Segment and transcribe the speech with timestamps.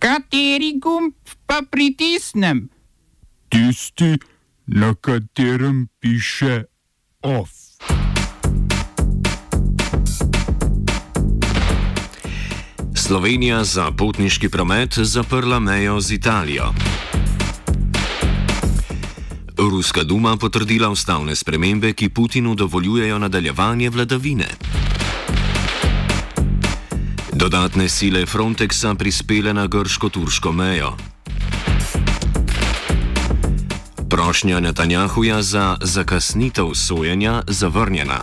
[0.00, 1.12] Kateri gumb
[1.46, 2.68] pa pritisnem?
[3.48, 4.16] Tisti,
[4.66, 6.64] na katerem piše
[7.22, 7.50] OF.
[12.96, 16.72] Slovenija za potniški promet zaprla mejo z Italijo.
[19.58, 24.48] Ruska duma potrdila ustavne spremembe, ki Putinu dovoljujejo nadaljevanje vladavine.
[27.40, 30.92] Dodatne sile Frontexa prispele na grško-turško mejo.
[34.10, 38.20] Prošnja Netanjahuja za zakasnitev sojenja zavrnjena.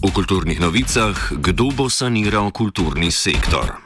[0.00, 3.85] V kulturnih novicah, kdo bo saniral kulturni sektor?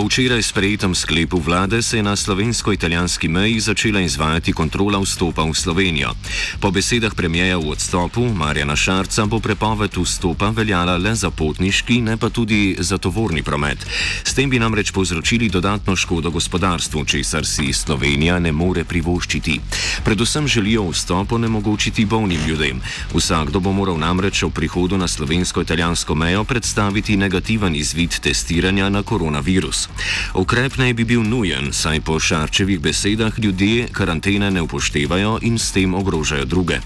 [0.00, 5.52] Po včeraj sprejetem sklepu vlade se je na slovensko-italijanski meji začela izvajati kontrola vstopa v
[5.52, 6.16] Slovenijo.
[6.60, 12.16] Po besedah premijeja v odstopu Marjana Šarca bo prepoved vstopa veljala le za potniški, ne
[12.16, 13.84] pa tudi za tovorni promet.
[14.24, 19.60] S tem bi namreč povzročili dodatno škodo gospodarstvu, česar si Slovenija ne more privoščiti.
[20.04, 22.80] Predvsem želijo vstop onemogočiti bolnim ljudem.
[23.12, 29.89] Vsakdo bo moral namreč ob prihodu na slovensko-italijansko mejo predstaviti negativen izvid testiranja na koronavirus.
[30.34, 35.72] Ukrep naj bi bil nujen, saj po Šarčevih besedah ljudje karantene ne upoštevajo in s
[35.72, 36.78] tem ogrožajo druge.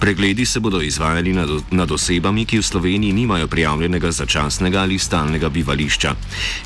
[0.00, 5.48] Pregledi se bodo izvajali nad, nad osebami, ki v Sloveniji nimajo prijavljenega začasnega ali stalnega
[5.48, 6.14] bivališča.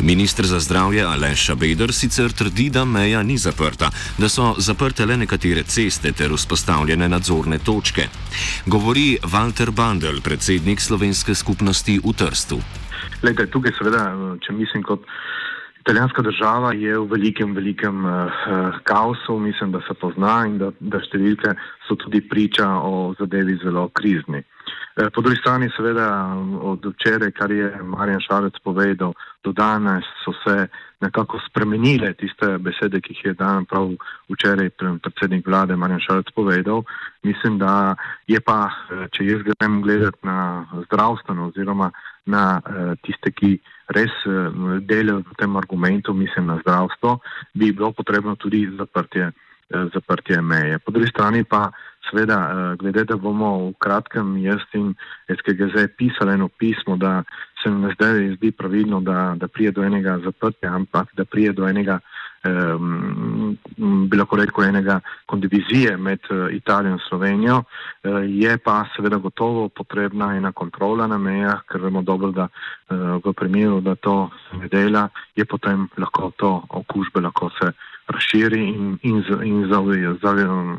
[0.00, 5.16] Ministr za zdravje Aleš Šabeder sicer trdi, da meja ni zaprta, da so zaprte le
[5.16, 8.08] nekatere ceste ter vzpostavljene nadzorne točke.
[8.66, 12.60] Govori Walter Bandel, predsednik slovenske skupnosti v Trstu.
[13.22, 14.02] Lejte, tukaj seveda,
[14.44, 15.04] če mislim kot
[15.86, 18.12] Italijanska država je v velikem, velikem uh,
[18.82, 21.52] kaosu, mislim, da se pozna in da, da številke
[21.86, 24.40] so tudi priča o zadevi zelo krizni.
[24.42, 26.08] Uh, po drugi strani, seveda,
[26.58, 29.14] od včeraj, kar je Marjan Šarec povedal,
[29.46, 30.66] do danes so se
[31.06, 33.94] nekako spremenile tiste besede, ki jih je dan prav
[34.34, 34.72] včeraj
[35.06, 36.82] predsednik vlade Marjan Šarec povedal.
[37.22, 37.94] Mislim, da
[38.26, 38.72] je pa,
[39.14, 41.92] če jaz grem gledati na zdravstveno oziroma
[42.26, 43.54] na uh, tiste, ki
[43.96, 44.52] res uh,
[44.84, 47.18] delajo v tem argumentu, mislim na zdravstvo,
[47.54, 50.78] bi bilo potrebno tudi zaprtje, uh, zaprtje meje.
[50.78, 51.70] Po drugi strani pa
[52.10, 54.94] seveda, uh, glede, da bomo v kratkem jaz in
[55.32, 57.22] SKGZ pisali eno pismo, da
[57.62, 61.68] se mi zdaj zdi pravilno, da, da prije do enega zaprtja, ampak da prije do
[61.68, 62.15] enega um,
[64.10, 69.68] bi lahko rekel, enega kondivizije med uh, Italijo in Slovenijo, uh, je pa seveda gotovo
[69.68, 74.30] potrebna ena kontrola na mejah, ker vemo dobro, da uh, v primeru, da to
[74.60, 77.72] ne dela, je potem lahko to okužbe lahko se
[78.08, 80.78] razširi in, in, in zavedam,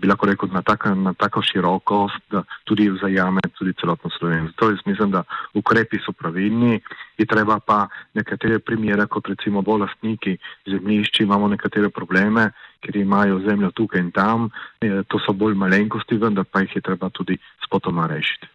[0.00, 4.50] bi lahko rekel, na, tak, na tako širokost, da tudi vzajame tudi celotno Slovenijo.
[4.52, 5.22] Zato jaz mislim, da
[5.54, 6.80] ukrepi so pravilni,
[7.18, 12.50] je treba pa nekatere primere, kot recimo bolj lastniki zemljišči, imamo nekatere probleme,
[12.80, 14.50] ker imajo zemljo tukaj in tam,
[14.80, 18.46] to so bolj malenkosti, vendar pa jih je treba tudi spotoma rešiti.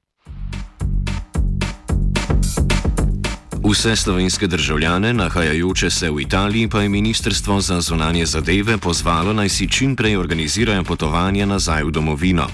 [3.64, 9.50] Vse slovenske državljane, nahajajoče se v Italiji, pa je Ministrstvo za zunanje zadeve pozvalo naj
[9.50, 12.48] si čim prej organizirajo potovanje nazaj v domovino.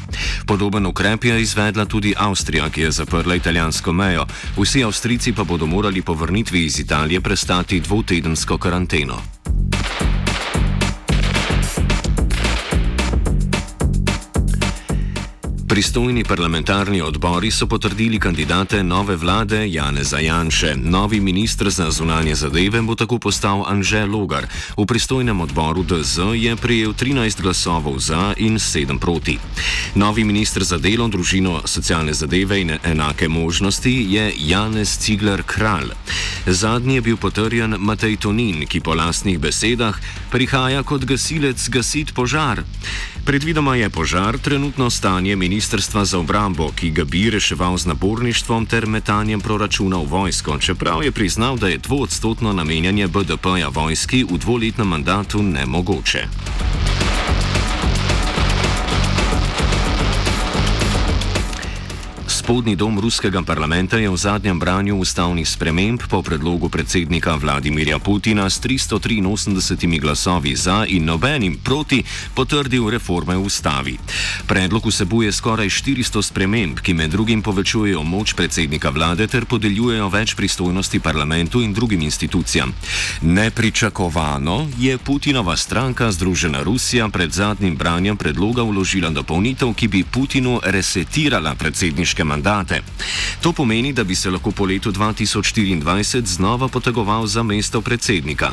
[0.45, 4.25] Podoben ukrep je izvedla tudi Avstrija, ki je zaprla italijansko mejo.
[4.57, 9.21] Vsi Avstrijci pa bodo morali po vrnitvi iz Italije prestati dvotedensko karanteno.
[15.77, 20.73] Pristojni parlamentarni odbori so potrdili kandidate nove vlade Janeza Janše.
[20.75, 24.47] Novi ministr za zunanje zadeve bo tako postal Anže Logar.
[24.77, 29.37] V pristojnem odboru DZ je prejel 13 glasovov za in 7 proti.
[29.95, 35.93] Novi ministr za delo, družino, socialne zadeve in enake možnosti je Janez Cigler Kralj.
[36.47, 39.93] Zadnji je bil potrjen Matej Tonin, ki po lastnih besedah
[40.31, 42.63] prihaja kot gasilec gasiti požar.
[43.27, 45.35] Predvidoma je požar trenutno stanje
[45.67, 51.03] Ministrstva za obrambo, ki ga bi reševal z naborništvom ter metanjem proračuna v vojsko, čeprav
[51.03, 56.23] je priznal, da je dvodstotno namenjanje BDP-ja vojski v dvoletnem mandatu nemogoče.
[62.47, 68.47] Spodnji dom ruskega parlamenta je v zadnjem branju ustavnih sprememb po predlogu predsednika Vladimirja Putina
[68.49, 71.99] s 383 glasovi za in nobenim proti
[72.31, 73.99] potrdil reforme v ustavi.
[74.47, 80.31] Predlog vsebuje skoraj 400 sprememb, ki med drugim povečujejo moč predsednika vlade ter podeljujejo več
[80.39, 82.71] pristojnosti parlamentu in drugim institucijam.
[83.27, 90.63] Nepričakovano je Putinova stranka Združena Rusija pred zadnjim branjem predloga vložila dopolnitev, ki bi Putinu
[90.63, 92.36] resetirala predsedniške mandate.
[92.43, 92.83] mandate.
[93.41, 98.51] To pomeni, da bi se lahko po letu 2024 znova potegoval za mesto predsednika.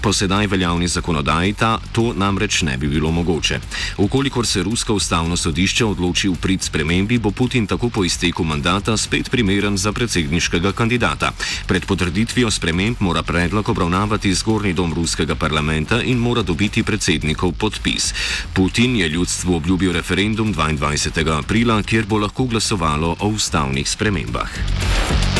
[0.00, 3.60] Po sedaj veljavni zakonodaji ta to namreč ne bi bilo mogoče.
[3.98, 8.96] Ukolikor se rusko ustavno sodišče odloči v prid spremembi, bo Putin tako po izteku mandata
[8.96, 11.30] spet primeren za predsedniškega kandidata.
[11.66, 18.14] Pred potrditvijo sprememb mora predlog obravnavati zgornji dom ruskega parlamenta in mora dobiti predsednikov podpis.
[18.52, 21.38] Putin je ljudstvu obljubil referendum 22.
[21.38, 25.33] aprila, kjer bo lahko glasovalo o ustavnih spremembah spremembah.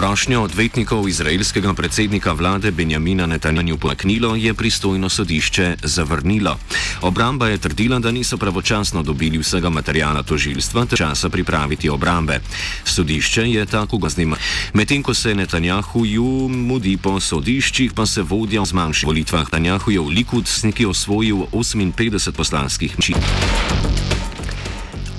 [0.00, 6.56] Prošnjo odvetnikov izraelskega predsednika vlade Benjamina Netanjahu pomaknilo je pristojno sodišče zavrnilo.
[7.02, 12.40] Obramba je trdila, da niso pravočasno dobili vsega materijala tožilstva ter časa pripraviti obrambe.
[12.84, 14.36] Sodišče je tako gaznima.
[14.72, 19.44] Medtem ko se Netanjahuju mudi po sodiščih, pa se vodja v zmanjših volitvah.
[19.52, 23.14] Netanjahu je v Likud s neki osvojil 58 poslanskih mči.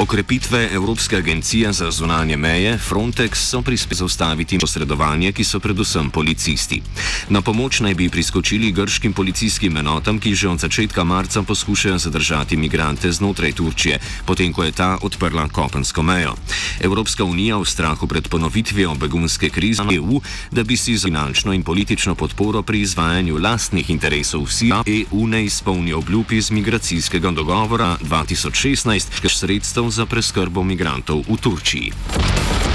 [0.01, 6.81] Okrepitve Evropske agencije za zunanje meje Frontex so prispeli zaustaviti posredovanje, ki so predvsem policisti.
[7.29, 12.57] Na pomoč naj bi priskočili grškim policijskim enotam, ki že od začetka marca poskušajo zadržati
[12.57, 16.33] migrante znotraj Turčije, potem ko je ta odprla kopensko mejo.
[16.79, 20.21] Evropska unija v strahu pred ponovitvijo begunske krize EU,
[20.51, 25.45] da bi si za finančno in politično podporo pri izvajanju lastnih interesov vsi EU ne
[25.45, 32.70] izpolni obljub iz migracijskega dogovora 2016, ker sredstev za preskrbo migrantov v Turčiji.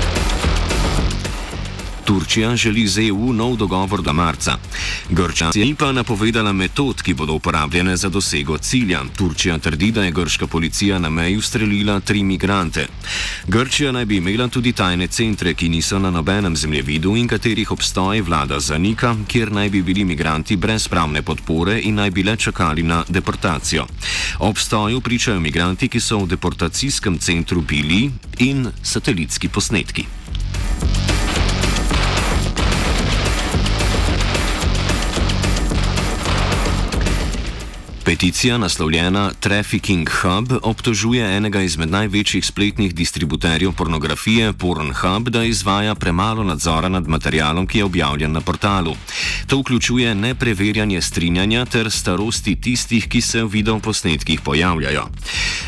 [2.06, 4.56] Turčija želi z EU nov dogovor do marca.
[5.10, 9.00] Grčija ni pa napovedala metod, ki bodo uporabljene za dosego cilja.
[9.16, 12.86] Turčija trdi, da je grška policija na meji ustrelila tri migrante.
[13.46, 18.20] Grčija naj bi imela tudi tajne centre, ki niso na nobenem zemljevidu in katerih obstoj
[18.20, 22.82] vlada zanika, kjer naj bi bili migranti brez pravne podpore in naj bi le čakali
[22.82, 23.86] na deportacijo.
[24.38, 30.06] O obstoju pričajo migranti, ki so v deportacijskem centru bili in satelitski posnetki.
[38.06, 46.44] Peticija, naslovljena Trafficking Hub, obtožuje enega izmed največjih spletnih distributerjev pornografije, Pornhub, da izvaja premalo
[46.44, 48.94] nadzora nad materialom, ki je objavljen na portalu.
[49.46, 55.08] To vključuje nepreverjanje strinjanja ter starosti tistih, ki se v videoposnetkih pojavljajo.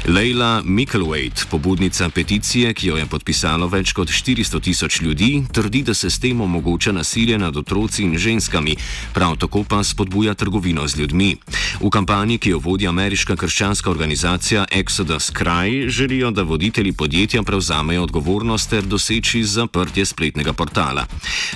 [0.06, 5.94] Leila Mickelwaite, pobudnica peticije, ki jo je podpisalo več kot 400 tisoč ljudi, trdi, da
[5.94, 8.76] se s tem omogoča nasilje nad otroci in ženskami,
[9.14, 11.36] prav tako pa spodbuja trgovino z ljudmi.
[11.80, 18.02] V kampanji, ki jo vodi ameriška krščanska organizacija Exodus Cry, želijo, da voditelji podjetja prevzamejo
[18.02, 21.06] odgovornost ter doseči zaprtje spletnega portala.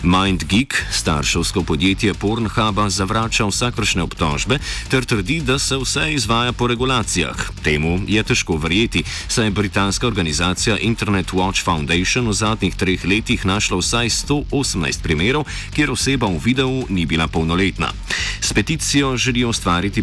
[0.03, 4.59] MindGeek, starševsko podjetje Pornhuba, zavrača vsakršne obtožbe
[4.89, 7.37] ter trdi, da se vse izvaja po regulacijah.
[7.63, 13.47] Temu je težko verjeti, saj je britanska organizacija Internet Watch Foundation v zadnjih treh letih
[13.47, 15.45] našla vsaj 118 primerov,
[15.75, 17.93] kjer oseba v videu ni bila polnoletna.
[18.41, 20.03] S peticijo želijo ustvariti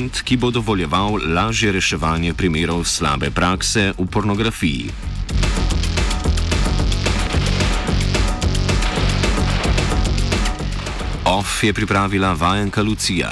[0.00, 4.90] precedent, ki bo dovoljeval lažje reševanje primerov slabe prakse v pornografiji.
[11.24, 13.30] OF je pripravila vajenka Lucija.